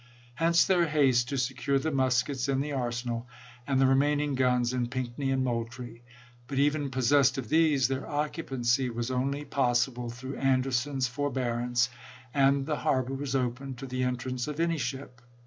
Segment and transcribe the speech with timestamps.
[0.33, 3.27] Hence their haste to secure the muskets in the arsenal
[3.67, 6.01] and the remaining guns in Pinckney and Moultrie;
[6.47, 11.87] but even possessed of these, their occupancy was only possible through Anderson's forbearance,
[12.33, 15.21] and the harbor was open to the entrance of any ship.